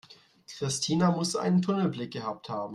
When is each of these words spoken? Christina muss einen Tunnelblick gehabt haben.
Christina 0.57 1.11
muss 1.11 1.35
einen 1.35 1.61
Tunnelblick 1.61 2.11
gehabt 2.11 2.49
haben. 2.49 2.69